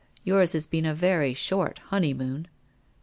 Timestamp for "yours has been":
0.23-0.87